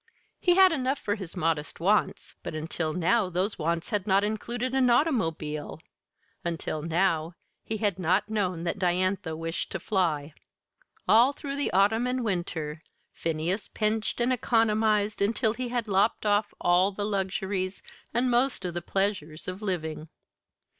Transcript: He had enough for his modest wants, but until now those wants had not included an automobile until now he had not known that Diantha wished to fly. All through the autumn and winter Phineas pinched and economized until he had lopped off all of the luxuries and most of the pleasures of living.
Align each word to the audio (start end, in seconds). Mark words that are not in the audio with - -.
He 0.39 0.55
had 0.55 0.71
enough 0.71 0.97
for 0.97 1.13
his 1.13 1.37
modest 1.37 1.79
wants, 1.79 2.33
but 2.41 2.55
until 2.55 2.91
now 2.91 3.29
those 3.29 3.59
wants 3.59 3.89
had 3.89 4.07
not 4.07 4.23
included 4.23 4.73
an 4.73 4.89
automobile 4.89 5.79
until 6.43 6.81
now 6.81 7.35
he 7.63 7.77
had 7.77 7.99
not 7.99 8.27
known 8.27 8.63
that 8.63 8.79
Diantha 8.79 9.35
wished 9.37 9.71
to 9.73 9.79
fly. 9.79 10.33
All 11.07 11.33
through 11.33 11.55
the 11.55 11.69
autumn 11.71 12.07
and 12.07 12.23
winter 12.23 12.81
Phineas 13.13 13.67
pinched 13.67 14.19
and 14.19 14.33
economized 14.33 15.21
until 15.21 15.53
he 15.53 15.69
had 15.69 15.87
lopped 15.87 16.25
off 16.25 16.51
all 16.59 16.87
of 16.87 16.95
the 16.95 17.05
luxuries 17.05 17.83
and 18.11 18.27
most 18.31 18.65
of 18.65 18.73
the 18.73 18.81
pleasures 18.81 19.47
of 19.47 19.61
living. 19.61 20.09